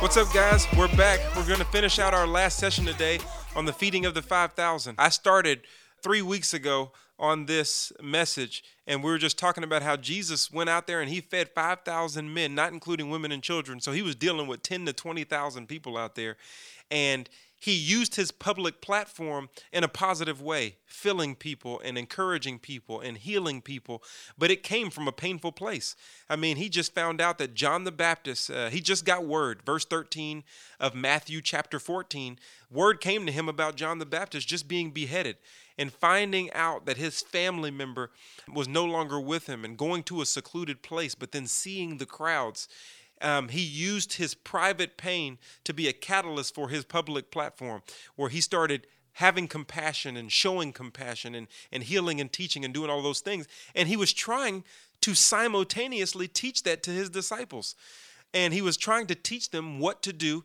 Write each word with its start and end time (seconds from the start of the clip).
What's 0.00 0.16
up, 0.16 0.32
guys? 0.32 0.66
We're 0.76 0.86
back. 0.96 1.18
We're 1.36 1.46
going 1.46 1.58
to 1.58 1.64
finish 1.64 1.98
out 1.98 2.14
our 2.14 2.26
last 2.26 2.58
session 2.58 2.84
today 2.86 3.18
on 3.56 3.64
the 3.64 3.72
feeding 3.72 4.06
of 4.06 4.14
the 4.14 4.22
5,000. 4.22 4.94
I 4.98 5.08
started 5.08 5.62
three 6.00 6.22
weeks 6.22 6.54
ago 6.54 6.92
on 7.18 7.46
this 7.46 7.92
message, 8.00 8.62
and 8.86 9.02
we 9.02 9.10
were 9.10 9.18
just 9.18 9.36
talking 9.36 9.64
about 9.64 9.82
how 9.82 9.96
Jesus 9.96 10.52
went 10.52 10.70
out 10.70 10.86
there 10.86 11.00
and 11.00 11.10
he 11.10 11.20
fed 11.20 11.48
5,000 11.48 12.32
men, 12.32 12.54
not 12.54 12.72
including 12.72 13.10
women 13.10 13.32
and 13.32 13.42
children. 13.42 13.80
So 13.80 13.90
he 13.90 14.02
was 14.02 14.14
dealing 14.14 14.46
with 14.46 14.62
10 14.62 14.86
to 14.86 14.92
20,000 14.92 15.66
people 15.66 15.96
out 15.96 16.14
there. 16.14 16.36
And 16.90 17.28
he 17.60 17.72
used 17.72 18.14
his 18.14 18.30
public 18.30 18.80
platform 18.80 19.48
in 19.72 19.82
a 19.82 19.88
positive 19.88 20.40
way, 20.40 20.76
filling 20.86 21.34
people 21.34 21.80
and 21.84 21.98
encouraging 21.98 22.58
people 22.58 23.00
and 23.00 23.18
healing 23.18 23.60
people. 23.60 24.02
But 24.36 24.50
it 24.50 24.62
came 24.62 24.90
from 24.90 25.08
a 25.08 25.12
painful 25.12 25.52
place. 25.52 25.96
I 26.28 26.36
mean, 26.36 26.56
he 26.56 26.68
just 26.68 26.94
found 26.94 27.20
out 27.20 27.38
that 27.38 27.54
John 27.54 27.84
the 27.84 27.92
Baptist, 27.92 28.50
uh, 28.50 28.70
he 28.70 28.80
just 28.80 29.04
got 29.04 29.26
word, 29.26 29.62
verse 29.64 29.84
13 29.84 30.44
of 30.78 30.94
Matthew 30.94 31.40
chapter 31.40 31.78
14, 31.78 32.38
word 32.70 33.00
came 33.00 33.26
to 33.26 33.32
him 33.32 33.48
about 33.48 33.76
John 33.76 33.98
the 33.98 34.06
Baptist 34.06 34.46
just 34.46 34.68
being 34.68 34.90
beheaded 34.90 35.36
and 35.78 35.92
finding 35.92 36.52
out 36.52 36.86
that 36.86 36.96
his 36.96 37.22
family 37.22 37.70
member 37.70 38.10
was 38.52 38.66
no 38.66 38.84
longer 38.84 39.20
with 39.20 39.48
him 39.48 39.64
and 39.64 39.78
going 39.78 40.02
to 40.02 40.20
a 40.20 40.26
secluded 40.26 40.82
place, 40.82 41.14
but 41.14 41.32
then 41.32 41.46
seeing 41.46 41.96
the 41.98 42.06
crowds 42.06 42.68
um, 43.22 43.48
he 43.48 43.60
used 43.60 44.14
his 44.14 44.34
private 44.34 44.96
pain 44.96 45.38
to 45.64 45.74
be 45.74 45.88
a 45.88 45.92
catalyst 45.92 46.54
for 46.54 46.68
his 46.68 46.84
public 46.84 47.30
platform, 47.30 47.82
where 48.16 48.28
he 48.28 48.40
started 48.40 48.86
having 49.12 49.48
compassion 49.48 50.16
and 50.16 50.30
showing 50.30 50.72
compassion 50.72 51.34
and, 51.34 51.48
and 51.72 51.82
healing 51.82 52.20
and 52.20 52.32
teaching 52.32 52.64
and 52.64 52.72
doing 52.72 52.88
all 52.90 53.02
those 53.02 53.20
things. 53.20 53.48
And 53.74 53.88
he 53.88 53.96
was 53.96 54.12
trying 54.12 54.64
to 55.00 55.14
simultaneously 55.14 56.28
teach 56.28 56.62
that 56.62 56.82
to 56.84 56.90
his 56.90 57.10
disciples. 57.10 57.74
And 58.32 58.54
he 58.54 58.62
was 58.62 58.76
trying 58.76 59.06
to 59.08 59.14
teach 59.14 59.50
them 59.50 59.80
what 59.80 60.02
to 60.02 60.12
do 60.12 60.44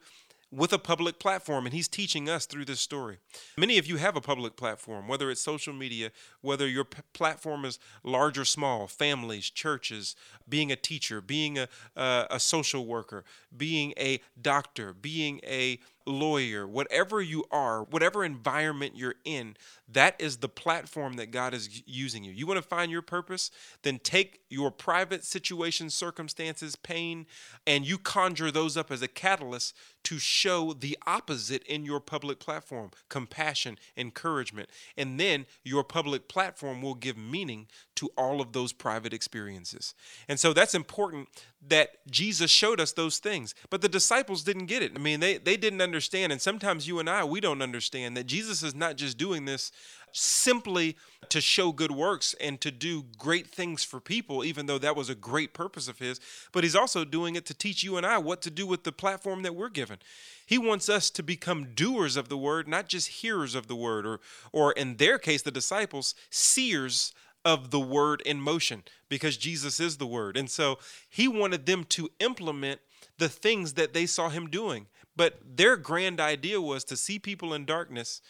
with 0.56 0.72
a 0.72 0.78
public 0.78 1.20
platform, 1.20 1.66
and 1.66 1.73
he's 1.73 1.88
teaching 1.88 2.30
us 2.30 2.46
through 2.46 2.66
this 2.66 2.80
story. 2.80 3.18
Many 3.58 3.78
of 3.78 3.88
you 3.88 3.98
have 3.98 4.16
a 4.16 4.22
public 4.22 4.56
platform, 4.56 5.08
whether 5.08 5.32
it's 5.32 5.42
social 5.42 5.73
media, 5.73 6.12
whether 6.42 6.68
your 6.68 6.86
p- 6.86 7.02
platform 7.14 7.66
is 7.66 7.80
large 8.04 8.38
or 8.38 8.46
small, 8.46 8.88
families, 8.88 9.50
churches, 9.50 10.16
being 10.48 10.72
a 10.72 10.76
teacher, 10.76 11.22
being 11.22 11.58
a, 11.58 11.68
uh, 11.96 12.26
a 12.30 12.40
social 12.40 12.86
worker, 12.86 13.24
being 13.56 13.94
a 13.98 14.20
doctor, 14.40 14.94
being 14.94 15.40
a 15.44 15.80
lawyer, 16.06 16.68
whatever 16.68 17.22
you 17.22 17.46
are, 17.52 17.84
whatever 17.84 18.23
environment 18.23 18.94
you're 18.96 19.16
in, 19.23 19.56
that 19.92 20.16
is 20.20 20.38
the 20.38 20.50
platform 20.50 21.14
that 21.14 21.32
God 21.32 21.54
is 21.54 21.82
using 21.86 22.23
you. 22.23 22.32
You 22.32 22.48
want 22.48 22.62
to 22.62 22.68
find 22.68 22.92
your 22.92 23.02
purpose? 23.02 23.52
Then 23.84 24.00
take 24.00 24.42
your 24.50 24.72
private 24.72 25.24
situation, 25.24 25.90
circumstances, 25.90 26.76
pain, 26.76 27.26
and 27.66 27.86
you 27.86 27.98
conjure 27.98 28.52
those 28.52 28.76
up 28.76 28.92
as 28.92 29.02
a 29.02 29.08
catalyst 29.08 29.76
to 30.04 30.20
show 30.20 30.74
the 30.74 30.98
opposite 31.08 31.64
in 31.64 31.86
your 31.86 32.00
public 32.00 32.40
platform 32.40 32.92
compassion, 33.09 33.78
encouragement. 33.96 34.70
And 34.98 35.20
then 35.20 35.46
your 35.64 35.84
public 35.84 36.28
platform 36.28 36.81
will 36.81 36.96
give 36.96 37.18
meaning 37.18 37.68
to 37.95 38.09
all 38.17 38.41
of 38.41 38.53
those 38.53 38.73
private 38.73 39.13
experiences. 39.13 39.94
And 40.27 40.39
so 40.39 40.53
that's 40.53 40.75
important 40.75 41.30
that 41.67 42.05
Jesus 42.09 42.52
showed 42.52 42.80
us 42.80 42.91
those 42.91 43.19
things. 43.19 43.55
But 43.69 43.81
the 43.81 43.89
disciples 43.89 44.44
didn't 44.44 44.66
get 44.66 44.83
it. 44.83 44.94
I 44.95 45.00
mean, 45.00 45.19
they, 45.19 45.38
they 45.38 45.58
didn't 45.58 45.81
understand. 45.81 46.31
And 46.31 46.41
sometimes 46.41 46.88
you 46.88 47.00
and 47.00 47.09
I, 47.09 47.23
we 47.23 47.39
don't 47.39 47.61
understand 47.61 48.17
that 48.17 48.25
Jesus 48.25 48.63
is 48.63 48.75
not 48.75 48.97
just 48.97 49.17
doing 49.17 49.45
this 49.45 49.72
simply 50.13 50.95
to 51.30 51.41
show 51.41 51.72
good 51.72 51.91
works 51.91 52.35
and 52.39 52.61
to 52.61 52.72
do 52.72 53.05
great 53.17 53.47
things 53.47 53.83
for 53.83 54.00
people, 54.00 54.44
even 54.45 54.67
though 54.67 54.78
that 54.78 54.95
was 54.95 55.09
a 55.09 55.16
great 55.16 55.53
purpose 55.53 55.88
of 55.88 56.00
his, 56.00 56.19
but 56.52 56.63
he's 56.63 56.75
also 56.75 57.03
doing 57.03 57.35
it 57.35 57.45
to 57.47 57.53
teach 57.53 57.84
you 57.84 57.97
and 57.97 58.06
I 58.06 58.19
what 58.19 58.41
to 58.44 58.51
do 58.51 58.68
with 58.68 58.84
the 58.84 58.91
platform 58.91 59.41
that 59.41 59.56
we're 59.56 59.69
given. 59.69 59.97
He 60.45 60.57
wants 60.57 60.89
us 60.89 61.09
to 61.12 61.23
become 61.23 61.73
doers 61.73 62.16
of 62.16 62.29
the 62.29 62.38
word, 62.38 62.68
not 62.68 62.88
just 62.88 63.07
hearers 63.07 63.56
of 63.56 63.68
the 63.68 63.75
word, 63.75 64.06
or, 64.06 64.19
or 64.51 64.72
in 64.73 64.97
their 64.97 65.18
case, 65.18 65.41
the 65.41 65.51
disciples, 65.51 66.13
seers 66.29 67.13
of 67.46 67.72
the 67.72 67.80
word 67.80 68.22
in 68.22 68.40
motion, 68.40 68.84
because 69.09 69.38
Jesus 69.38 69.80
is 69.80 69.98
the 69.98 70.08
word. 70.08 70.38
And 70.38 70.50
so 70.50 70.80
he 71.09 71.28
wanted 71.28 71.66
them 71.66 71.84
to 71.86 72.09
implement 72.20 72.80
the 73.18 73.30
things 73.30 73.74
that 73.74 73.94
they 73.94 74.06
saw 74.06 74.30
him 74.30 74.50
doing. 74.50 74.88
But 75.16 75.40
their 75.58 75.78
grand 75.78 76.20
idea 76.20 76.59
was 76.59 76.84
to 76.86 76.98
see 76.98 77.20
people 77.20 77.54
in 77.54 77.66
darkness 77.66 78.22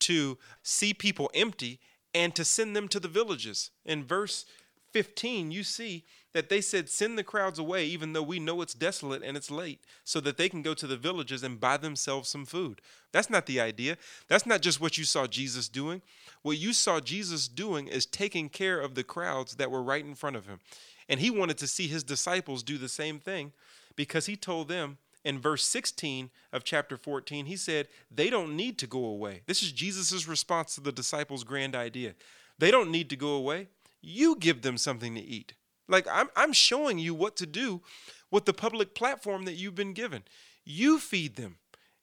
to 0.00 0.38
see 0.62 0.92
people 0.92 1.30
empty 1.34 1.78
and 2.14 2.34
to 2.34 2.44
send 2.44 2.74
them 2.74 2.88
to 2.88 2.98
the 2.98 3.08
villages. 3.08 3.70
In 3.84 4.04
verse 4.04 4.44
15, 4.92 5.50
you 5.50 5.62
see 5.62 6.04
that 6.32 6.48
they 6.48 6.60
said, 6.60 6.88
Send 6.88 7.18
the 7.18 7.24
crowds 7.24 7.58
away, 7.58 7.84
even 7.86 8.12
though 8.12 8.22
we 8.22 8.38
know 8.38 8.62
it's 8.62 8.74
desolate 8.74 9.22
and 9.22 9.36
it's 9.36 9.50
late, 9.50 9.80
so 10.04 10.20
that 10.20 10.36
they 10.36 10.48
can 10.48 10.62
go 10.62 10.74
to 10.74 10.86
the 10.86 10.96
villages 10.96 11.42
and 11.42 11.60
buy 11.60 11.76
themselves 11.76 12.28
some 12.28 12.44
food. 12.44 12.80
That's 13.12 13.30
not 13.30 13.46
the 13.46 13.60
idea. 13.60 13.96
That's 14.28 14.46
not 14.46 14.62
just 14.62 14.80
what 14.80 14.98
you 14.98 15.04
saw 15.04 15.26
Jesus 15.26 15.68
doing. 15.68 16.02
What 16.42 16.58
you 16.58 16.72
saw 16.72 17.00
Jesus 17.00 17.48
doing 17.48 17.88
is 17.88 18.06
taking 18.06 18.48
care 18.48 18.80
of 18.80 18.94
the 18.94 19.04
crowds 19.04 19.56
that 19.56 19.70
were 19.70 19.82
right 19.82 20.04
in 20.04 20.14
front 20.14 20.36
of 20.36 20.46
him. 20.46 20.60
And 21.08 21.20
he 21.20 21.30
wanted 21.30 21.58
to 21.58 21.66
see 21.66 21.88
his 21.88 22.04
disciples 22.04 22.62
do 22.62 22.78
the 22.78 22.88
same 22.88 23.18
thing 23.18 23.52
because 23.96 24.26
he 24.26 24.36
told 24.36 24.68
them, 24.68 24.98
in 25.24 25.38
verse 25.38 25.64
16 25.64 26.30
of 26.52 26.64
chapter 26.64 26.96
14, 26.96 27.46
he 27.46 27.56
said, 27.56 27.88
They 28.10 28.30
don't 28.30 28.56
need 28.56 28.78
to 28.78 28.86
go 28.86 29.04
away. 29.04 29.42
This 29.46 29.62
is 29.62 29.72
Jesus' 29.72 30.26
response 30.26 30.74
to 30.74 30.80
the 30.80 30.92
disciples' 30.92 31.44
grand 31.44 31.76
idea. 31.76 32.14
They 32.58 32.70
don't 32.70 32.90
need 32.90 33.10
to 33.10 33.16
go 33.16 33.34
away. 33.34 33.68
You 34.00 34.36
give 34.36 34.62
them 34.62 34.78
something 34.78 35.14
to 35.14 35.20
eat. 35.20 35.52
Like, 35.90 36.06
I'm, 36.10 36.28
I'm 36.36 36.52
showing 36.52 36.98
you 36.98 37.14
what 37.14 37.36
to 37.36 37.46
do 37.46 37.82
with 38.30 38.44
the 38.44 38.52
public 38.52 38.94
platform 38.94 39.44
that 39.44 39.54
you've 39.54 39.74
been 39.74 39.92
given. 39.92 40.22
You 40.64 40.98
feed 40.98 41.36
them. 41.36 41.56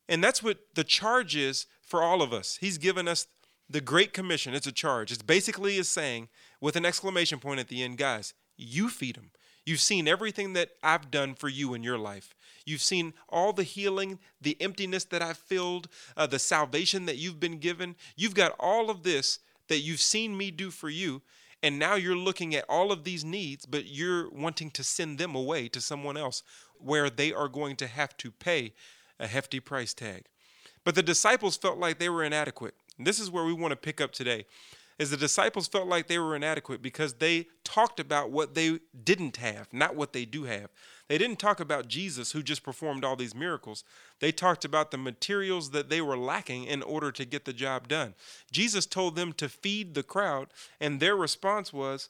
And 0.10 0.24
that's 0.24 0.44
what 0.44 0.60
the 0.76 0.84
charge 0.84 1.36
is 1.36 1.66
for 1.82 2.02
all 2.02 2.22
of 2.22 2.34
us. 2.34 2.58
He's 2.60 2.78
given 2.78 3.08
us 3.08 3.28
the 3.70 3.82
Great 3.82 4.14
Commission. 4.14 4.54
It's 4.54 4.68
a 4.68 4.72
charge. 4.72 5.12
It's 5.12 5.22
basically 5.22 5.78
is 5.78 5.90
saying, 5.90 6.30
with 6.62 6.76
an 6.76 6.86
exclamation 6.86 7.40
point 7.40 7.60
at 7.60 7.68
the 7.68 7.84
end, 7.84 7.98
guys, 7.98 8.34
you 8.58 8.90
feed 8.90 9.16
them. 9.16 9.32
You've 9.66 9.82
seen 9.82 10.08
everything 10.08 10.54
that 10.54 10.70
I've 10.82 11.12
done 11.12 11.36
for 11.36 11.50
you 11.50 11.74
in 11.74 11.84
your 11.84 11.98
life. 11.98 12.34
You've 12.66 12.82
seen 12.82 13.14
all 13.28 13.52
the 13.52 13.64
healing, 13.64 14.20
the 14.42 14.56
emptiness 14.62 15.04
that 15.06 15.22
I've 15.22 15.38
filled, 15.38 15.90
uh, 16.16 16.28
the 16.28 16.40
salvation 16.40 17.06
that 17.06 17.18
you've 17.18 17.40
been 17.40 17.60
given. 17.60 17.96
You've 18.16 18.34
got 18.34 18.56
all 18.60 18.90
of 18.90 19.04
this 19.04 19.40
that 19.68 19.80
you've 19.80 20.00
seen 20.00 20.38
me 20.38 20.52
do 20.52 20.72
for 20.72 20.90
you. 20.90 21.22
And 21.64 21.80
now 21.80 21.96
you're 21.96 22.16
looking 22.16 22.56
at 22.56 22.66
all 22.70 22.92
of 22.92 23.04
these 23.04 23.26
needs, 23.26 23.66
but 23.66 23.88
you're 23.88 24.30
wanting 24.30 24.70
to 24.72 24.84
send 24.84 25.18
them 25.18 25.36
away 25.36 25.68
to 25.70 25.82
someone 25.82 26.18
else 26.18 26.44
where 26.80 27.10
they 27.10 27.34
are 27.34 27.48
going 27.48 27.76
to 27.78 27.88
have 27.88 28.16
to 28.18 28.32
pay 28.32 28.74
a 29.20 29.28
hefty 29.28 29.60
price 29.60 29.94
tag. 29.94 30.26
But 30.84 30.96
the 30.96 31.04
disciples 31.04 31.58
felt 31.58 31.80
like 31.80 32.00
they 32.00 32.10
were 32.10 32.24
inadequate. 32.24 32.76
This 33.00 33.20
is 33.20 33.32
where 33.32 33.44
we 33.44 33.54
want 33.54 33.72
to 33.72 33.76
pick 33.76 34.00
up 34.00 34.12
today. 34.12 34.46
Is 35.00 35.12
the 35.12 35.18
disciples 35.18 35.68
felt 35.68 35.88
like 35.88 36.08
they 36.08 36.18
were 36.18 36.36
inadequate 36.36 36.82
because 36.82 37.16
they 37.16 37.48
talked 37.64 38.00
about 38.00 38.32
what 38.32 38.56
they 38.56 38.80
didn't 39.04 39.38
have, 39.38 39.72
not 39.72 39.96
what 39.96 40.12
they 40.12 40.26
do 40.26 40.46
have. 40.46 40.72
They 41.08 41.20
didn't 41.20 41.40
talk 41.40 41.60
about 41.60 41.88
Jesus 41.88 42.32
who 42.32 42.42
just 42.42 42.64
performed 42.64 43.06
all 43.06 43.16
these 43.16 43.36
miracles. 43.36 43.84
They 44.20 44.32
talked 44.32 44.66
about 44.66 44.90
the 44.90 44.98
materials 44.98 45.70
that 45.70 45.90
they 45.90 46.02
were 46.02 46.18
lacking 46.18 46.66
in 46.66 46.82
order 46.82 47.12
to 47.12 47.26
get 47.26 47.46
the 47.46 47.54
job 47.54 47.88
done. 47.88 48.16
Jesus 48.52 48.88
told 48.88 49.16
them 49.16 49.34
to 49.34 49.48
feed 49.48 49.94
the 49.94 50.04
crowd, 50.04 50.48
and 50.82 51.00
their 51.00 51.16
response 51.16 51.72
was 51.72 52.10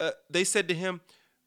uh, 0.00 0.12
they 0.28 0.44
said 0.44 0.68
to 0.68 0.74
him, 0.74 1.00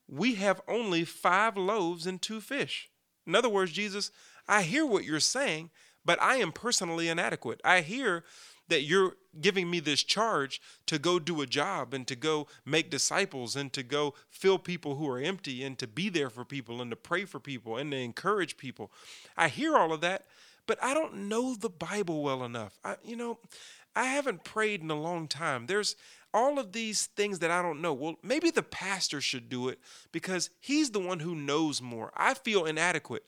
We 0.07 0.35
have 0.35 0.61
only 0.67 1.03
five 1.03 1.57
loaves 1.57 2.07
and 2.07 2.21
two 2.21 2.41
fish. 2.41 2.89
In 3.27 3.35
other 3.35 3.49
words, 3.49 3.71
Jesus, 3.71 4.11
I 4.47 4.63
hear 4.63 4.85
what 4.85 5.03
you're 5.03 5.19
saying, 5.19 5.69
but 6.05 6.21
I 6.21 6.37
am 6.37 6.51
personally 6.51 7.09
inadequate. 7.09 7.61
I 7.63 7.81
hear 7.81 8.23
that 8.69 8.83
you're 8.83 9.15
giving 9.39 9.69
me 9.69 9.79
this 9.79 10.01
charge 10.01 10.61
to 10.87 10.97
go 10.97 11.19
do 11.19 11.41
a 11.41 11.45
job 11.45 11.93
and 11.93 12.07
to 12.07 12.15
go 12.15 12.47
make 12.65 12.89
disciples 12.89 13.55
and 13.55 13.71
to 13.73 13.83
go 13.83 14.13
fill 14.29 14.57
people 14.57 14.95
who 14.95 15.07
are 15.09 15.19
empty 15.19 15.63
and 15.63 15.77
to 15.77 15.87
be 15.87 16.09
there 16.09 16.29
for 16.29 16.43
people 16.43 16.81
and 16.81 16.89
to 16.91 16.95
pray 16.95 17.25
for 17.25 17.39
people 17.39 17.77
and 17.77 17.91
to 17.91 17.97
encourage 17.97 18.57
people. 18.57 18.91
I 19.37 19.49
hear 19.49 19.75
all 19.75 19.93
of 19.93 20.01
that, 20.01 20.25
but 20.65 20.81
I 20.81 20.93
don't 20.93 21.27
know 21.27 21.55
the 21.55 21.69
Bible 21.69 22.23
well 22.23 22.43
enough. 22.43 22.79
I, 22.83 22.95
you 23.03 23.15
know, 23.15 23.39
I 23.95 24.05
haven't 24.05 24.43
prayed 24.43 24.81
in 24.81 24.91
a 24.91 24.99
long 24.99 25.27
time. 25.27 25.67
There's 25.67 25.95
all 26.33 26.59
of 26.59 26.71
these 26.71 27.07
things 27.07 27.39
that 27.39 27.51
I 27.51 27.61
don't 27.61 27.81
know. 27.81 27.93
Well, 27.93 28.15
maybe 28.23 28.51
the 28.51 28.63
pastor 28.63 29.21
should 29.21 29.49
do 29.49 29.67
it 29.69 29.79
because 30.11 30.49
he's 30.59 30.91
the 30.91 30.99
one 30.99 31.19
who 31.19 31.35
knows 31.35 31.81
more. 31.81 32.11
I 32.15 32.33
feel 32.33 32.65
inadequate. 32.65 33.25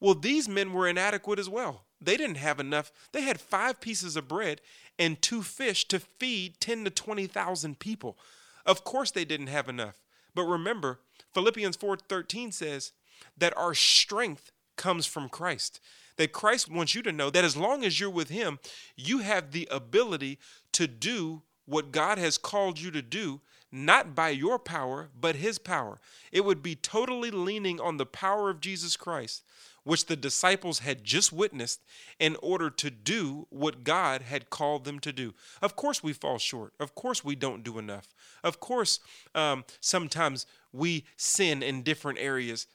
Well, 0.00 0.14
these 0.14 0.48
men 0.48 0.72
were 0.72 0.86
inadequate 0.86 1.38
as 1.38 1.48
well. 1.48 1.84
They 2.04 2.16
didn't 2.16 2.36
have 2.36 2.60
enough. 2.60 2.92
They 3.12 3.22
had 3.22 3.40
five 3.40 3.80
pieces 3.80 4.16
of 4.16 4.28
bread 4.28 4.60
and 4.98 5.20
two 5.20 5.42
fish 5.42 5.86
to 5.88 5.98
feed 5.98 6.60
10 6.60 6.84
to 6.84 6.90
20,000 6.90 7.78
people. 7.78 8.18
Of 8.66 8.84
course 8.84 9.10
they 9.10 9.24
didn't 9.24 9.48
have 9.48 9.68
enough. 9.68 10.00
But 10.34 10.44
remember, 10.44 11.00
Philippians 11.32 11.76
4:13 11.76 12.52
says 12.52 12.92
that 13.36 13.56
our 13.56 13.74
strength 13.74 14.52
comes 14.76 15.06
from 15.06 15.28
Christ. 15.28 15.80
that 16.16 16.32
Christ 16.32 16.70
wants 16.70 16.94
you 16.94 17.02
to 17.02 17.12
know 17.12 17.28
that 17.30 17.44
as 17.44 17.56
long 17.56 17.84
as 17.84 17.98
you're 17.98 18.10
with 18.10 18.28
Him, 18.28 18.58
you 18.96 19.18
have 19.18 19.50
the 19.50 19.66
ability 19.70 20.38
to 20.72 20.86
do 20.86 21.42
what 21.66 21.92
God 21.92 22.18
has 22.18 22.38
called 22.38 22.78
you 22.78 22.90
to 22.92 23.02
do, 23.02 23.40
not 23.72 24.14
by 24.14 24.28
your 24.28 24.58
power, 24.58 25.08
but 25.18 25.36
His 25.36 25.58
power. 25.58 25.98
It 26.30 26.44
would 26.44 26.62
be 26.62 26.76
totally 26.76 27.30
leaning 27.30 27.80
on 27.80 27.96
the 27.96 28.06
power 28.06 28.50
of 28.50 28.60
Jesus 28.60 28.96
Christ, 28.96 29.42
which 29.84 30.06
the 30.06 30.16
disciples 30.16 30.80
had 30.80 31.04
just 31.04 31.32
witnessed, 31.32 31.80
in 32.18 32.36
order 32.42 32.70
to 32.70 32.90
do 32.90 33.46
what 33.50 33.84
God 33.84 34.22
had 34.22 34.50
called 34.50 34.84
them 34.84 34.98
to 35.00 35.12
do. 35.12 35.34
Of 35.62 35.76
course, 35.76 36.02
we 36.02 36.12
fall 36.12 36.38
short. 36.38 36.72
Of 36.80 36.94
course, 36.94 37.24
we 37.24 37.36
don't 37.36 37.62
do 37.62 37.78
enough. 37.78 38.08
Of 38.42 38.60
course, 38.60 39.00
um, 39.34 39.64
sometimes 39.80 40.46
we 40.72 41.04
sin 41.16 41.62
in 41.62 41.82
different 41.82 42.18
areas 42.18 42.66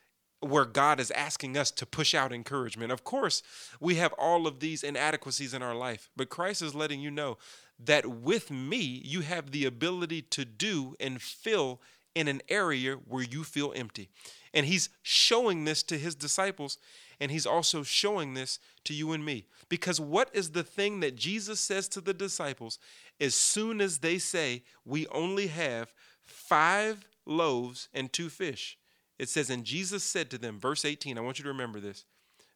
where 0.41 0.65
God 0.65 1.00
is 1.00 1.11
asking 1.11 1.57
us 1.57 1.69
to 1.71 1.85
push 1.85 2.15
out 2.15 2.31
encouragement. 2.31 2.91
Of 2.91 3.03
course, 3.03 3.44
we 3.79 3.95
have 3.95 4.13
all 4.13 4.47
of 4.47 4.59
these 4.59 4.83
inadequacies 4.83 5.53
in 5.53 5.62
our 5.62 5.75
life, 5.75 6.09
but 6.15 6.29
Christ 6.29 6.62
is 6.62 6.73
letting 6.73 7.01
you 7.01 7.12
know 7.12 7.38
that 7.77 8.05
with 8.05 8.51
me, 8.51 9.01
you 9.03 9.21
have 9.21 9.51
the 9.51 9.65
ability 9.65 10.21
to 10.21 10.45
do 10.45 10.95
and 11.00 11.21
fill 11.21 11.81
in 12.19 12.27
an 12.27 12.42
area 12.50 12.95
where 12.95 13.24
you 13.24 13.45
feel 13.45 13.71
empty. 13.75 14.10
And 14.54 14.66
he's 14.66 14.89
showing 15.01 15.63
this 15.63 15.83
to 15.83 15.98
his 15.98 16.16
disciples, 16.16 16.77
and 17.19 17.31
he's 17.31 17.45
also 17.45 17.81
showing 17.81 18.33
this 18.33 18.60
to 18.83 18.94
you 18.94 19.13
and 19.13 19.24
me. 19.24 19.45
Because 19.69 20.01
what 20.01 20.30
is 20.33 20.51
the 20.51 20.63
thing 20.63 21.00
that 21.00 21.16
Jesus 21.16 21.62
says 21.62 21.88
to 21.89 22.01
the 22.01 22.13
disciples 22.13 22.77
as 23.21 23.36
soon 23.36 23.80
as 23.80 24.00
they 24.00 24.18
say, 24.18 24.63
We 24.83 25.07
only 25.07 25.48
have 25.48 25.94
five 26.25 27.07
loaves 27.25 27.88
and 27.94 28.12
two 28.12 28.27
fish? 28.27 28.77
It 29.18 29.30
says, 29.30 29.50
And 29.50 29.63
Jesus 29.63 30.04
said 30.04 30.30
to 30.31 30.38
them, 30.38 30.60
verse 30.60 30.83
18, 30.83 31.18
I 31.18 31.22
want 31.22 31.39
you 31.39 31.44
to 31.44 31.50
remember 31.50 31.80
this 31.80 32.06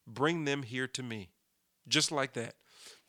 bring 0.06 0.44
them 0.44 0.62
here 0.62 0.86
to 0.88 1.02
me. 1.02 1.30
Just 1.88 2.12
like 2.12 2.34
that. 2.34 2.54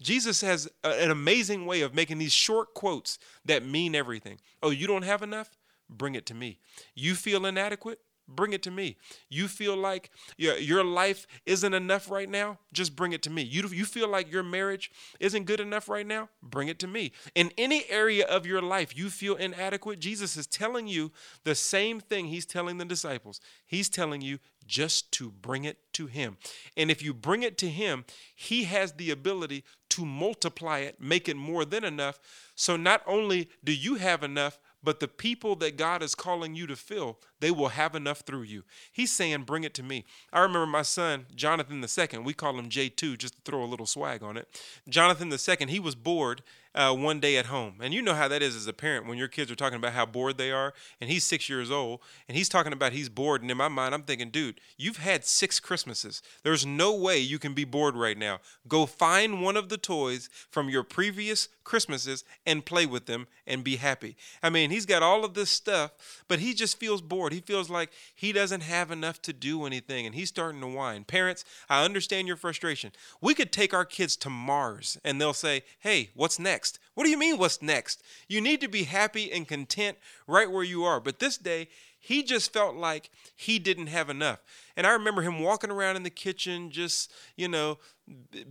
Jesus 0.02 0.42
has 0.42 0.70
an 0.84 1.12
amazing 1.12 1.66
way 1.66 1.82
of 1.82 1.94
making 1.94 2.18
these 2.18 2.32
short 2.32 2.74
quotes 2.74 3.20
that 3.44 3.66
mean 3.66 3.96
everything. 3.96 4.40
Oh, 4.64 4.70
you 4.70 4.88
don't 4.88 5.04
have 5.04 5.22
enough? 5.22 5.50
Bring 5.90 6.16
it 6.16 6.26
to 6.28 6.34
me. 6.34 6.60
You 6.94 7.16
feel 7.16 7.46
inadequate? 7.46 8.00
Bring 8.28 8.54
it 8.54 8.64
to 8.64 8.72
me. 8.72 8.98
You 9.30 9.48
feel 9.48 9.78
like 9.78 10.10
your, 10.36 10.58
your 10.58 10.84
life 10.84 11.28
isn't 11.46 11.74
enough 11.74 12.10
right 12.10 12.30
now? 12.30 12.58
Just 12.74 12.96
bring 12.96 13.12
it 13.12 13.22
to 13.24 13.30
me. 13.30 13.44
You, 13.44 13.68
you 13.70 13.86
feel 13.86 14.08
like 14.10 14.32
your 14.32 14.42
marriage 14.42 14.92
isn't 15.20 15.46
good 15.46 15.60
enough 15.60 15.88
right 15.88 16.08
now? 16.08 16.30
Bring 16.42 16.68
it 16.68 16.80
to 16.80 16.88
me. 16.88 17.12
In 17.36 17.52
any 17.56 17.86
area 17.88 18.26
of 18.26 18.48
your 18.48 18.64
life 18.64 18.98
you 18.98 19.10
feel 19.12 19.36
inadequate, 19.36 20.00
Jesus 20.00 20.38
is 20.38 20.48
telling 20.48 20.88
you 20.88 21.12
the 21.44 21.54
same 21.54 22.00
thing 22.00 22.26
he's 22.26 22.48
telling 22.48 22.80
the 22.80 22.86
disciples. 22.86 23.40
He's 23.64 23.90
telling 23.90 24.22
you 24.22 24.40
just 24.66 25.12
to 25.14 25.30
bring 25.30 25.64
it 25.64 25.78
to 25.94 26.08
him. 26.08 26.38
And 26.76 26.90
if 26.90 27.04
you 27.04 27.14
bring 27.14 27.44
it 27.44 27.60
to 27.60 27.70
him, 27.70 28.06
he 28.36 28.64
has 28.64 28.94
the 28.94 29.12
ability 29.12 29.64
to 29.90 30.04
multiply 30.04 30.80
it, 30.80 31.00
make 31.00 31.30
it 31.30 31.38
more 31.38 31.64
than 31.64 31.84
enough. 31.84 32.20
So 32.56 32.76
not 32.76 33.04
only 33.06 33.50
do 33.64 33.72
you 33.72 33.96
have 33.96 34.24
enough, 34.24 34.60
but 34.86 35.00
the 35.00 35.08
people 35.08 35.56
that 35.58 35.76
God 35.76 36.02
is 36.04 36.16
calling 36.16 36.56
you 36.56 36.68
to 36.68 36.76
fill, 36.76 37.18
they 37.40 37.52
will 37.52 37.70
have 37.70 37.96
enough 37.96 38.20
through 38.20 38.44
you. 38.44 38.64
He's 38.92 39.12
saying, 39.12 39.44
Bring 39.44 39.64
it 39.64 39.74
to 39.74 39.84
me. 39.84 40.06
I 40.32 40.40
remember 40.42 40.68
my 40.68 40.84
son, 40.84 41.26
Jonathan 41.36 41.84
II, 41.84 42.20
we 42.20 42.34
call 42.34 42.58
him 42.58 42.70
J2 42.70 43.18
just 43.18 43.36
to 43.36 43.42
throw 43.44 43.64
a 43.64 43.66
little 43.66 43.88
swag 43.88 44.24
on 44.24 44.38
it. 44.38 44.48
Jonathan 44.88 45.32
II, 45.32 45.68
he 45.68 45.80
was 45.80 45.96
bored 45.96 46.44
uh, 46.76 46.94
one 46.94 47.22
day 47.22 47.38
at 47.38 47.46
home. 47.46 47.76
And 47.82 47.94
you 47.94 48.02
know 48.02 48.14
how 48.14 48.28
that 48.28 48.44
is 48.44 48.56
as 48.56 48.68
a 48.68 48.74
parent 48.74 49.08
when 49.08 49.18
your 49.18 49.30
kids 49.30 49.50
are 49.50 49.56
talking 49.56 49.78
about 49.78 49.94
how 49.94 50.06
bored 50.06 50.38
they 50.38 50.52
are. 50.52 50.74
And 51.00 51.10
he's 51.10 51.24
six 51.24 51.50
years 51.50 51.72
old 51.72 52.02
and 52.28 52.38
he's 52.38 52.50
talking 52.50 52.74
about 52.74 52.92
he's 52.92 53.10
bored. 53.10 53.42
And 53.42 53.50
in 53.50 53.58
my 53.58 53.70
mind, 53.70 53.96
I'm 53.96 54.04
thinking, 54.04 54.30
dude, 54.30 54.60
you've 54.78 54.98
had 54.98 55.24
six 55.24 55.60
Christmases. 55.60 56.22
There's 56.44 56.66
no 56.66 56.94
way 56.94 57.18
you 57.18 57.40
can 57.40 57.54
be 57.54 57.64
bored 57.64 57.96
right 57.96 58.18
now. 58.18 58.40
Go 58.68 58.86
find 58.86 59.42
one 59.42 59.56
of 59.56 59.70
the 59.70 59.78
toys 59.78 60.30
from 60.52 60.70
your 60.70 60.84
previous 60.84 61.48
Christmases 61.64 62.24
and 62.46 62.66
play 62.66 62.86
with 62.86 63.06
them 63.06 63.28
and 63.48 63.64
be 63.64 63.78
happy. 63.78 64.18
I 64.44 64.50
mean, 64.50 64.70
he's 64.70 64.86
got 64.86 65.02
all 65.02 65.24
of 65.24 65.34
this 65.34 65.50
stuff, 65.50 65.92
but 66.28 66.40
he 66.40 66.54
just 66.54 66.78
feels 66.78 67.02
bored. 67.02 67.32
He 67.32 67.40
feels 67.40 67.70
like 67.70 67.92
he 68.14 68.34
doesn't 68.34 68.62
have 68.62 68.92
enough 68.92 69.22
to 69.24 69.34
do 69.34 69.66
anything 69.66 70.06
and 70.06 70.14
he's 70.14 70.30
starting 70.30 70.62
to 70.62 70.68
whine. 70.68 71.06
Parents, 71.06 71.46
I 71.70 71.86
understand 71.86 72.28
your 72.28 72.38
frustration. 72.38 72.92
We 73.22 73.34
could 73.34 73.52
take 73.52 73.74
our 73.74 73.86
kids 73.86 74.18
to 74.18 74.30
Mars 74.30 74.98
and 75.06 75.22
they'll 75.22 75.34
say, 75.34 75.64
hey, 75.80 76.10
what's 76.16 76.38
next? 76.38 76.65
What 76.94 77.04
do 77.04 77.10
you 77.10 77.18
mean, 77.18 77.38
what's 77.38 77.62
next? 77.62 78.02
You 78.28 78.42
need 78.42 78.62
to 78.62 78.68
be 78.68 78.84
happy 78.84 79.32
and 79.32 79.48
content 79.48 79.98
right 80.28 80.50
where 80.50 80.64
you 80.64 80.84
are. 80.84 81.00
But 81.00 81.20
this 81.20 81.38
day, 81.38 81.68
he 82.00 82.22
just 82.22 82.54
felt 82.54 82.76
like 82.76 83.10
he 83.36 83.58
didn't 83.58 83.88
have 83.88 84.12
enough. 84.12 84.40
And 84.78 84.86
I 84.86 84.92
remember 84.92 85.24
him 85.24 85.40
walking 85.40 85.72
around 85.72 85.96
in 85.96 86.04
the 86.04 86.12
kitchen, 86.12 86.70
just, 86.70 87.12
you 87.36 87.48
know, 87.48 87.80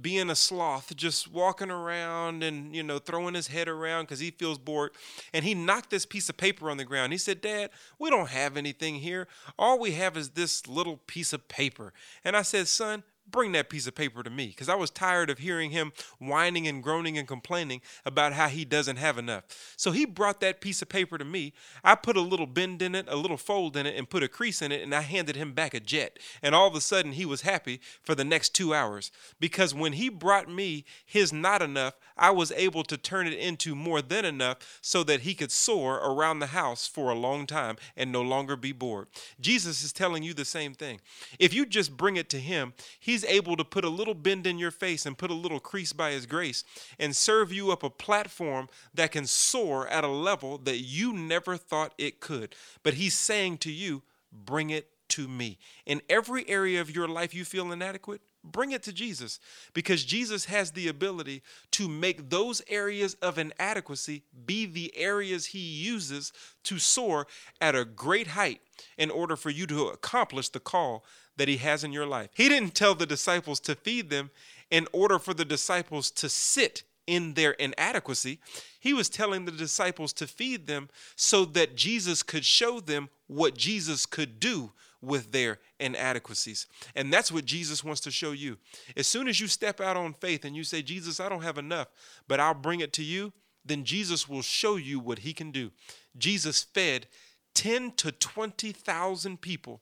being 0.01 0.29
a 0.29 0.35
sloth, 0.35 0.95
just 0.97 1.31
walking 1.31 1.71
around 1.71 2.43
and, 2.43 2.75
you 2.75 2.83
know, 2.83 2.99
throwing 2.99 3.35
his 3.35 3.47
head 3.47 3.69
around 3.69 4.05
because 4.05 4.19
he 4.19 4.33
feels 4.33 4.59
bored. 4.59 4.91
And 5.33 5.45
he 5.45 5.55
knocked 5.55 5.91
this 5.91 6.05
piece 6.05 6.29
of 6.29 6.37
paper 6.37 6.69
on 6.69 6.79
the 6.79 6.85
ground. 6.85 7.13
He 7.13 7.19
said, 7.19 7.41
Dad, 7.41 7.71
we 7.99 8.11
don't 8.11 8.31
have 8.31 8.57
anything 8.57 8.97
here. 8.97 9.29
All 9.57 9.79
we 9.79 9.93
have 9.93 10.17
is 10.17 10.31
this 10.31 10.67
little 10.67 10.97
piece 11.07 11.33
of 11.33 11.47
paper. 11.47 11.93
And 12.25 12.37
I 12.37 12.43
said, 12.43 12.67
Son, 12.67 13.05
bring 13.31 13.53
that 13.53 13.69
piece 13.69 13.87
of 13.87 13.95
paper 13.95 14.23
to 14.23 14.31
me 14.31 14.49
because 14.49 14.69
I 14.69 14.75
was 14.75 14.91
tired 14.91 15.31
of 15.31 15.39
hearing 15.39 15.71
him 15.71 15.93
whining 16.19 16.69
and 16.69 16.83
groaning 16.83 17.19
and 17.19 17.27
complaining 17.27 17.81
about 18.05 18.33
how 18.33 18.49
he 18.49 18.65
doesn't 18.65 18.97
have 18.97 19.19
enough. 19.19 19.45
So 19.77 19.91
he 19.91 20.05
brought 20.05 20.41
that 20.41 20.61
piece 20.61 20.83
of 20.83 20.89
paper 20.89 21.19
to 21.19 21.25
me. 21.25 21.53
I 21.83 21.95
put 21.95 22.17
a 22.17 22.21
little 22.21 22.47
bend 22.47 22.83
in 22.83 22.95
it, 22.95 23.07
a 23.09 23.17
little 23.17 23.37
fold 23.37 23.77
in 23.77 23.87
it, 23.87 23.97
and 23.97 24.09
put 24.09 24.23
a 24.23 24.29
crease 24.29 24.63
in 24.63 24.73
it, 24.73 24.83
and 24.83 24.95
I 24.95 25.01
handed 25.01 25.37
him 25.37 25.53
back 25.53 25.75
a 25.75 25.81
jet. 25.81 26.19
And 26.43 26.55
all 26.55 26.69
of 26.69 26.75
a 26.75 26.81
sudden, 26.81 27.13
he 27.13 27.27
was 27.27 27.43
happy 27.43 27.81
for 28.03 28.15
the 28.15 28.25
next 28.25 28.55
two 28.55 28.75
hours 28.75 29.11
because 29.41 29.75
when 29.75 29.95
he 29.95 30.09
brought 30.09 30.49
me 30.49 30.85
his 31.05 31.33
not 31.33 31.63
enough, 31.63 31.95
I 32.17 32.31
was 32.31 32.53
able 32.53 32.85
to 32.85 32.97
turn 32.97 33.27
it 33.27 33.35
into 33.35 33.75
more 33.75 34.01
than 34.01 34.25
enough 34.25 34.79
so 34.81 35.03
that 35.05 35.21
he 35.21 35.35
could 35.35 35.51
soar 35.51 35.97
around 35.97 36.39
the 36.39 36.49
house 36.49 36.87
for 36.87 37.11
a 37.11 37.15
long 37.19 37.47
time 37.47 37.77
and 37.97 38.13
no 38.13 38.23
longer 38.23 38.57
be 38.57 38.73
bored. 38.73 39.09
Jesus 39.41 39.83
is 39.83 39.93
telling 39.93 40.23
you 40.23 40.35
the 40.35 40.45
same 40.45 40.75
thing. 40.75 41.01
If 41.39 41.53
you 41.53 41.67
just 41.67 41.97
bring 41.97 42.17
it 42.17 42.29
to 42.31 42.39
him, 42.39 42.75
he's 43.15 43.25
able 43.27 43.57
to 43.57 43.65
put 43.65 43.85
a 43.85 43.89
little 43.89 44.15
bend 44.15 44.45
in 44.45 44.59
your 44.59 44.73
face 44.73 45.07
and 45.07 45.17
put 45.17 45.31
a 45.31 45.35
little 45.35 45.61
crease 45.61 45.93
by 45.93 46.11
his 46.11 46.27
grace 46.27 46.65
and 46.99 47.15
serve 47.15 47.53
you 47.53 47.71
up 47.71 47.85
a 47.85 47.91
platform 47.91 48.69
that 48.93 49.13
can 49.13 49.25
soar 49.25 49.87
at 49.87 50.03
a 50.03 50.09
level 50.09 50.59
that 50.59 50.79
you 50.79 51.13
never 51.13 51.57
thought 51.57 51.95
it 51.97 52.19
could. 52.19 52.57
But 52.83 52.95
he's 52.95 53.15
saying 53.15 53.59
to 53.59 53.71
you, 53.71 54.03
bring 54.33 54.71
it 54.71 54.89
to 55.11 55.29
me. 55.29 55.59
In 55.87 56.03
every 56.09 56.49
area 56.49 56.81
of 56.81 56.93
your 56.93 57.07
life 57.07 57.33
you 57.35 57.45
feel 57.45 57.71
inadequate, 57.71 58.21
bring 58.45 58.73
it 58.73 58.83
to 58.85 58.93
Jesus 58.93 59.41
because 59.73 60.05
Jesus 60.05 60.45
has 60.45 60.71
the 60.71 60.89
ability 60.89 61.43
to 61.73 61.89
make 61.89 62.31
those 62.31 62.63
areas 62.69 63.15
of 63.15 63.39
inadequacy 63.39 64.23
be 64.47 64.67
the 64.67 64.97
areas 64.97 65.47
he 65.47 65.59
uses 65.59 66.33
to 66.65 66.79
soar 66.79 67.27
at 67.61 67.75
a 67.75 67.85
great 67.85 68.29
height 68.29 68.61
in 68.99 69.11
order 69.11 69.37
for 69.37 69.51
you 69.51 69.67
to 69.67 69.87
accomplish 69.87 70.51
the 70.51 70.61
call 70.61 71.05
that 71.37 71.49
he 71.49 71.57
has 71.57 71.83
in 71.83 71.93
your 71.93 72.07
life. 72.07 72.31
He 72.35 72.49
didn't 72.49 72.75
tell 72.75 72.95
the 72.95 73.07
disciples 73.07 73.61
to 73.61 73.75
feed 73.75 74.11
them 74.11 74.31
in 74.71 74.87
order 74.93 75.19
for 75.19 75.35
the 75.35 75.45
disciples 75.45 76.11
to 76.13 76.29
sit 76.29 76.83
in 77.07 77.35
their 77.35 77.53
inadequacy. 77.53 78.39
He 78.79 78.93
was 78.93 79.09
telling 79.09 79.45
the 79.45 79.53
disciples 79.53 80.13
to 80.15 80.27
feed 80.27 80.67
them 80.67 80.89
so 81.17 81.45
that 81.47 81.77
Jesus 81.77 82.23
could 82.23 82.45
show 82.45 82.81
them 82.81 83.09
what 83.27 83.57
Jesus 83.57 84.07
could 84.07 84.41
do 84.41 84.73
with 85.05 85.33
their 85.33 85.59
inadequacies. 85.79 86.67
And 86.95 87.13
that's 87.13 87.31
what 87.33 87.45
Jesus 87.45 87.85
wants 87.85 88.01
to 88.03 88.11
show 88.11 88.33
you. 88.33 88.59
As 88.97 89.07
soon 89.07 89.29
as 89.29 89.41
you 89.41 89.47
step 89.47 89.81
out 89.81 89.97
on 89.97 90.15
faith 90.15 90.45
and 90.45 90.57
you 90.57 90.65
say, 90.65 90.83
Jesus, 90.83 91.21
I 91.21 91.29
don't 91.29 91.43
have 91.43 91.59
enough, 91.59 91.89
but 92.29 92.41
I'll 92.41 92.55
bring 92.55 92.81
it 92.81 92.93
to 92.95 93.03
you, 93.03 93.33
then 93.65 93.85
Jesus 93.85 94.29
will 94.29 94.43
show 94.43 94.77
you 94.77 94.99
what 94.99 95.21
he 95.21 95.33
can 95.33 95.51
do. 95.51 95.71
Jesus 96.17 96.63
fed 96.63 97.07
10 97.55 97.93
to 97.93 98.13
20,000 98.13 99.41
people 99.41 99.81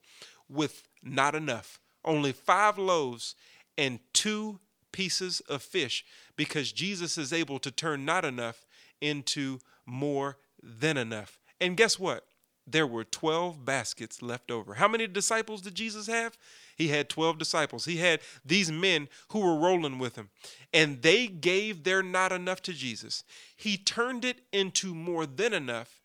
with 0.48 0.82
not 1.02 1.34
enough, 1.34 1.80
only 2.04 2.32
five 2.32 2.78
loaves 2.78 3.34
and 3.78 4.00
two 4.12 4.60
pieces 4.92 5.40
of 5.48 5.62
fish, 5.62 6.04
because 6.36 6.70
Jesus 6.70 7.16
is 7.16 7.32
able 7.32 7.58
to 7.58 7.70
turn 7.70 8.04
not 8.04 8.24
enough 8.24 8.66
into 9.00 9.58
more 9.86 10.36
than 10.62 10.96
enough. 10.96 11.40
And 11.60 11.76
guess 11.76 11.98
what? 11.98 12.26
There 12.66 12.86
were 12.86 13.04
12 13.04 13.64
baskets 13.64 14.22
left 14.22 14.50
over. 14.50 14.74
How 14.74 14.88
many 14.88 15.06
disciples 15.06 15.62
did 15.62 15.74
Jesus 15.74 16.06
have? 16.06 16.38
He 16.76 16.88
had 16.88 17.08
12 17.08 17.38
disciples. 17.38 17.84
He 17.84 17.96
had 17.96 18.20
these 18.44 18.70
men 18.70 19.08
who 19.28 19.40
were 19.40 19.58
rolling 19.58 19.98
with 19.98 20.16
him, 20.16 20.30
and 20.72 21.02
they 21.02 21.26
gave 21.26 21.82
their 21.82 22.02
not 22.02 22.32
enough 22.32 22.62
to 22.62 22.72
Jesus. 22.72 23.24
He 23.56 23.76
turned 23.76 24.24
it 24.24 24.40
into 24.52 24.94
more 24.94 25.26
than 25.26 25.52
enough. 25.52 26.00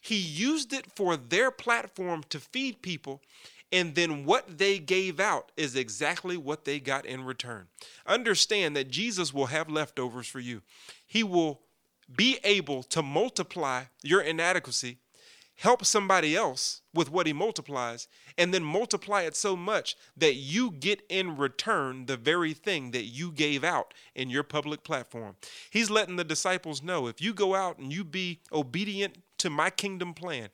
He 0.00 0.16
used 0.16 0.72
it 0.72 0.86
for 0.92 1.16
their 1.16 1.50
platform 1.50 2.24
to 2.28 2.40
feed 2.40 2.82
people, 2.82 3.22
and 3.70 3.94
then 3.94 4.26
what 4.26 4.58
they 4.58 4.78
gave 4.78 5.18
out 5.18 5.50
is 5.56 5.76
exactly 5.76 6.36
what 6.36 6.64
they 6.64 6.78
got 6.78 7.06
in 7.06 7.24
return. 7.24 7.68
Understand 8.06 8.76
that 8.76 8.90
Jesus 8.90 9.32
will 9.32 9.46
have 9.46 9.70
leftovers 9.70 10.26
for 10.26 10.40
you. 10.40 10.60
He 11.06 11.22
will 11.22 11.60
be 12.14 12.38
able 12.44 12.82
to 12.84 13.00
multiply 13.00 13.84
your 14.02 14.20
inadequacy 14.20 14.98
help 15.56 15.84
somebody 15.84 16.34
else 16.34 16.82
with 16.94 17.10
what 17.10 17.26
he 17.26 17.32
multiplies, 17.32 18.08
and 18.36 18.52
then 18.52 18.64
multiply 18.64 19.22
it 19.22 19.36
so 19.36 19.56
much 19.56 19.96
that 20.16 20.34
you 20.34 20.70
get 20.70 21.02
in 21.08 21.36
return 21.36 22.06
the 22.06 22.16
very 22.16 22.52
thing 22.52 22.90
that 22.90 23.04
you 23.04 23.30
gave 23.30 23.62
out 23.62 23.94
in 24.14 24.30
your 24.30 24.42
public 24.42 24.82
platform. 24.82 25.36
He's 25.70 25.90
letting 25.90 26.16
the 26.16 26.24
disciples 26.24 26.82
know 26.82 27.06
if 27.06 27.20
you 27.20 27.32
go 27.32 27.54
out 27.54 27.78
and 27.78 27.92
you 27.92 28.04
be 28.04 28.40
obedient 28.52 29.18
to 29.38 29.50
my 29.50 29.70
kingdom 29.70 30.14
plan, 30.14 30.48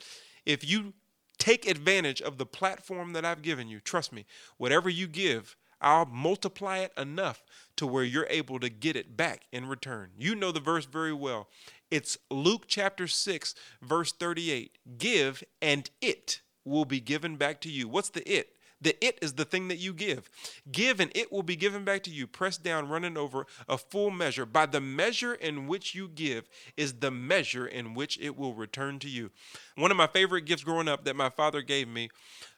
if 0.44 0.68
you 0.68 0.92
take 1.38 1.68
advantage 1.68 2.20
of 2.20 2.38
the 2.38 2.46
platform 2.46 3.12
that 3.12 3.24
I've 3.24 3.42
given 3.42 3.68
you, 3.68 3.80
trust 3.80 4.12
me, 4.12 4.26
whatever 4.56 4.88
you 4.88 5.06
give, 5.06 5.56
I'll 5.80 6.06
multiply 6.06 6.78
it 6.78 6.92
enough 6.96 7.44
to 7.76 7.86
where 7.86 8.02
you're 8.02 8.26
able 8.28 8.58
to 8.60 8.68
get 8.68 8.96
it 8.96 9.16
back 9.16 9.42
in 9.52 9.66
return. 9.66 10.10
You 10.18 10.34
know 10.34 10.50
the 10.50 10.60
verse 10.60 10.86
very 10.86 11.12
well. 11.12 11.48
It's 11.90 12.18
Luke 12.30 12.64
chapter 12.66 13.06
6, 13.06 13.54
verse 13.80 14.12
38. 14.12 14.76
Give, 14.98 15.42
and 15.62 15.90
it 16.00 16.42
will 16.64 16.84
be 16.84 17.00
given 17.00 17.36
back 17.36 17.60
to 17.62 17.70
you. 17.70 17.88
What's 17.88 18.10
the 18.10 18.28
it? 18.30 18.54
The 18.80 18.96
it 19.04 19.18
is 19.20 19.32
the 19.32 19.44
thing 19.44 19.68
that 19.68 19.78
you 19.78 19.92
give. 19.92 20.30
Give, 20.70 21.00
and 21.00 21.10
it 21.14 21.32
will 21.32 21.42
be 21.42 21.56
given 21.56 21.84
back 21.84 22.04
to 22.04 22.10
you, 22.10 22.26
pressed 22.26 22.62
down, 22.62 22.88
running 22.88 23.16
over, 23.16 23.46
a 23.68 23.76
full 23.76 24.10
measure. 24.10 24.46
By 24.46 24.66
the 24.66 24.80
measure 24.80 25.34
in 25.34 25.66
which 25.66 25.94
you 25.94 26.08
give 26.08 26.48
is 26.76 26.94
the 26.94 27.10
measure 27.10 27.66
in 27.66 27.94
which 27.94 28.18
it 28.20 28.36
will 28.36 28.54
return 28.54 29.00
to 29.00 29.08
you. 29.08 29.30
One 29.74 29.90
of 29.90 29.96
my 29.96 30.06
favorite 30.06 30.44
gifts 30.44 30.62
growing 30.62 30.88
up 30.88 31.04
that 31.04 31.16
my 31.16 31.30
father 31.30 31.62
gave 31.62 31.88
me 31.88 32.10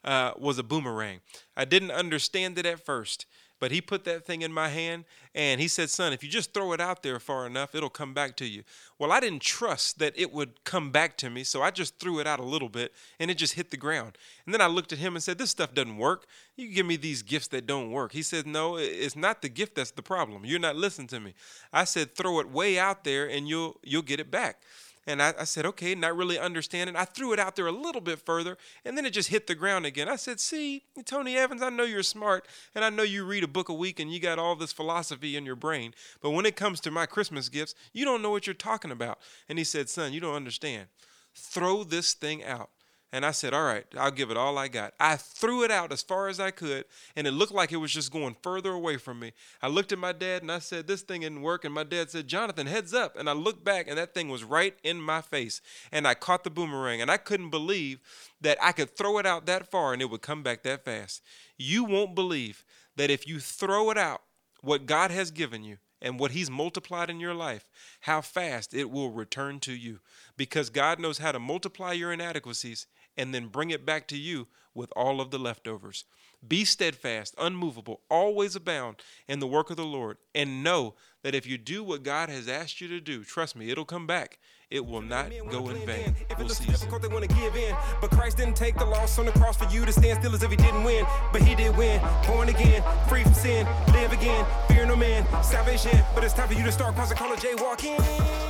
uh, 0.05 0.33
was 0.37 0.59
a 0.59 0.63
boomerang. 0.63 1.21
I 1.57 1.65
didn't 1.65 1.93
understand 1.93 2.59
it 2.59 2.67
at 2.67 2.85
first. 2.85 3.25
But 3.61 3.71
he 3.71 3.83
put 3.83 4.05
that 4.05 4.25
thing 4.25 4.41
in 4.41 4.53
my 4.53 4.71
hand 4.71 5.05
and 5.35 5.61
he 5.61 5.69
said, 5.69 5.91
Son, 5.91 6.15
if 6.15 6.25
you 6.25 6.31
just 6.31 6.55
throw 6.55 6.73
it 6.73 6.81
out 6.81 7.03
there 7.03 7.21
far 7.21 7.47
enough, 7.47 7.75
it'll 7.75 7.91
come 7.91 8.15
back 8.15 8.35
to 8.39 8.47
you. 8.47 8.65
Well, 8.99 9.13
I 9.13 9.21
didn't 9.21 9.43
trust 9.43 9.99
that 9.99 10.15
it 10.17 10.33
would 10.33 10.65
come 10.65 10.91
back 10.91 11.19
to 11.19 11.31
me, 11.31 11.45
so 11.45 11.63
I 11.63 11.71
just 11.71 11.99
threw 11.99 12.19
it 12.21 12.27
out 12.27 12.41
a 12.41 12.45
little 12.45 12.71
bit 12.71 12.93
and 13.21 13.31
it 13.31 13.35
just 13.35 13.55
hit 13.55 13.71
the 13.71 13.77
ground. 13.77 14.17
And 14.47 14.55
then 14.55 14.63
I 14.63 14.67
looked 14.67 14.93
at 14.93 14.99
him 14.99 15.15
and 15.15 15.23
said, 15.23 15.37
This 15.37 15.51
stuff 15.51 15.75
doesn't 15.75 15.99
work. 15.99 16.27
You 16.57 16.69
give 16.69 16.87
me 16.87 16.97
these 16.97 17.23
gifts 17.23 17.49
that 17.49 17.67
don't 17.67 17.91
work. 17.91 18.13
He 18.13 18.23
said, 18.23 18.47
No, 18.47 18.77
it's 18.77 19.15
not 19.15 19.43
the 19.43 19.51
gift 19.51 19.75
that's 19.75 19.91
the 19.91 20.03
problem. 20.03 20.45
You're 20.47 20.59
not 20.59 20.77
listening 20.77 21.09
to 21.09 21.21
me. 21.21 21.35
I 21.73 21.85
said, 21.85 22.15
Throw 22.15 22.41
it 22.41 22.49
way 22.49 22.79
out 22.79 23.05
there 23.05 23.29
and 23.29 23.47
you'll 23.47 23.79
you'll 23.83 24.03
get 24.03 24.21
it 24.21 24.31
back. 24.31 24.63
And 25.07 25.23
I, 25.23 25.33
I, 25.41 25.45
said, 25.45 25.65
okay, 25.67 25.95
not 25.95 26.17
really 26.17 26.39
understanding. 26.39 26.95
I 26.95 27.05
threw 27.05 27.33
it 27.33 27.39
out 27.39 27.57
there 27.57 27.67
a 27.67 27.73
little 27.73 28.03
bit 28.03 28.19
further, 28.19 28.59
and 28.85 28.97
then 28.97 29.07
it 29.07 29.11
just 29.11 29.31
hit 29.31 29.47
the 29.47 29.55
ground 29.55 29.87
again. 29.87 30.09
I 30.09 30.17
said, 30.17 30.39
see, 30.39 30.83
Tony 31.07 31.37
Evans, 31.37 31.63
I 31.63 31.71
know 31.71 31.85
you're 31.85 32.03
smart, 32.03 32.47
and 32.75 32.85
I 32.85 32.91
know 32.91 33.03
you 33.03 33.25
read 33.25 33.43
a 33.43 33.49
book 33.49 33.71
a 33.71 33.75
week 33.75 33.99
and 33.99 34.13
you 34.13 34.21
got 34.21 34.39
all 34.39 34.57
this 34.57 34.73
philosophy 34.73 35.37
in 35.37 35.47
your 35.47 35.57
brain. 35.57 35.95
But 36.21 36.31
when 36.31 36.45
it 36.45 36.55
comes 36.55 36.81
to 36.81 36.91
my 36.91 37.07
Christmas 37.07 37.49
gifts, 37.49 37.75
you 37.93 38.05
don't 38.05 38.21
know 38.21 38.31
what 38.31 38.47
you're 38.47 38.55
talking 38.55 38.91
about. 38.91 39.19
And 39.49 39.59
he 39.59 39.65
said, 39.65 39.89
son, 39.89 40.13
you 40.13 40.21
don't 40.21 40.35
understand. 40.35 40.89
Throw 41.35 41.83
this 41.83 42.13
thing 42.13 42.45
out. 42.45 42.71
And 43.13 43.27
I 43.27 43.33
said, 43.33 43.53
All 43.53 43.65
right, 43.65 43.85
I'll 43.99 44.11
give 44.11 44.31
it 44.31 44.37
all 44.37 44.57
I 44.57 44.69
got. 44.69 44.95
I 45.01 45.17
threw 45.17 45.65
it 45.65 45.71
out 45.71 45.93
as 45.93 46.03
far 46.03 46.29
as 46.29 46.39
I 46.39 46.51
could, 46.53 46.85
and 47.17 47.27
it 47.27 47.33
looked 47.33 47.53
like 47.53 47.73
it 47.73 47.79
was 47.79 47.93
just 47.93 48.13
going 48.13 48.37
further 48.43 48.71
away 48.71 48.99
from 48.99 49.19
me. 49.19 49.33
I 49.61 49.69
looked 49.69 49.91
at 49.91 49.99
my 49.99 50.13
dad 50.13 50.43
and 50.43 50.53
I 50.53 50.61
said, 50.61 50.87
This 50.87 51.03
thing 51.03 51.23
didn't 51.23 51.43
work. 51.43 51.65
And 51.65 51.75
my 51.75 51.85
dad 51.85 52.11
said, 52.11 52.29
Jonathan, 52.29 52.67
heads 52.67 52.95
up. 52.95 53.19
And 53.19 53.29
I 53.29 53.33
looked 53.33 53.65
back, 53.65 53.89
and 53.89 53.99
that 53.99 54.15
thing 54.15 54.29
was 54.29 54.45
right 54.45 54.75
in 54.85 55.01
my 55.01 55.21
face. 55.21 55.61
And 55.91 56.07
I 56.07 56.15
caught 56.15 56.45
the 56.45 56.51
boomerang, 56.51 57.01
and 57.01 57.11
I 57.11 57.17
couldn't 57.17 57.51
believe 57.51 58.01
that 58.41 58.59
I 58.63 58.73
could 58.73 58.97
throw 58.97 59.19
it 59.19 59.27
out 59.27 59.47
that 59.47 59.71
far 59.71 59.93
and 59.93 60.01
it 60.01 60.11
would 60.11 60.23
come 60.23 60.43
back 60.43 60.63
that 60.63 60.85
fast. 60.85 61.23
You 61.59 61.85
won't 61.85 62.15
believe 62.15 62.65
that 62.97 63.11
if 63.11 63.27
you 63.27 63.41
throw 63.41 63.91
it 63.91 63.99
out, 63.99 64.23
what 64.63 64.87
God 64.87 65.11
has 65.11 65.31
given 65.31 65.65
you, 65.65 65.79
and 66.03 66.19
what 66.19 66.31
He's 66.31 66.51
multiplied 66.51 67.11
in 67.11 67.21
your 67.21 67.35
life, 67.35 67.67
how 68.01 68.21
fast 68.21 68.75
it 68.75 68.91
will 68.91 69.11
return 69.11 69.61
to 69.61 69.73
you. 69.73 70.01
Because 70.37 70.71
God 70.71 70.99
knows 70.99 71.19
how 71.19 71.33
to 71.33 71.39
multiply 71.39 71.93
your 71.93 72.13
inadequacies 72.13 72.87
and 73.17 73.35
then 73.35 73.49
bring 73.49 73.71
it 73.71 73.87
back 73.87 74.07
to 74.09 74.17
you 74.17 74.49
with 74.75 74.93
all 74.97 75.21
of 75.21 75.31
the 75.31 75.39
leftovers. 75.39 76.05
Be 76.47 76.65
steadfast, 76.65 77.35
unmovable, 77.39 78.01
always 78.09 78.57
abound 78.57 78.97
in 79.29 79.41
the 79.41 79.47
work 79.47 79.69
of 79.69 79.77
the 79.77 79.85
Lord, 79.85 80.17
and 80.35 80.65
know 80.65 80.95
that 81.23 81.35
if 81.35 81.47
you 81.47 81.59
do 81.59 81.85
what 81.85 82.03
God 82.03 82.31
has 82.31 82.49
asked 82.49 82.81
you 82.81 82.89
to 82.89 83.01
do, 83.01 83.25
trust 83.25 83.55
me, 83.55 83.71
it'll 83.71 83.85
come 83.85 84.07
back. 84.07 84.39
It 84.71 84.87
will 84.87 85.03
not 85.03 85.31
go 85.51 85.69
in 85.69 85.85
vain. 85.85 86.15
If 86.17 86.31
it 86.31 86.39
We'll 86.39 86.47
looks 86.47 86.61
difficult, 86.61 87.03
they 87.03 87.09
want 87.09 87.29
to 87.29 87.37
give 87.37 87.57
in. 87.57 87.75
But 88.01 88.13
Christ 88.13 88.37
didn't 88.37 88.55
take 88.55 88.79
the 88.79 88.85
loss 88.85 89.19
on 89.19 89.27
the 89.27 89.33
cross 89.33 89.57
for 89.57 89.69
you 89.69 89.85
to 89.85 89.93
stand 89.93 90.21
still 90.21 90.33
as 90.33 90.43
if 90.43 90.51
he 90.51 90.57
didn't 90.57 90.85
win. 90.85 91.05
But 91.33 91.43
he 91.43 91.55
did 91.57 91.77
win. 91.77 92.01
Born 92.27 92.49
again, 92.49 92.83
free 93.09 93.25
from 93.25 93.35
sin, 93.35 93.67
live 93.89 94.13
again, 94.13 94.47
fear 94.69 94.87
no 94.87 94.97
man, 94.97 95.27
salvation. 95.43 95.99
But 96.15 96.25
it's 96.25 96.35
time 96.35 96.49
for 96.49 96.55
you 96.55 96.65
to 96.65 96.73
start 96.73 96.95
crossing, 96.95 97.17
call 97.17 97.33
it 97.33 97.41
jaywalking. 97.41 98.50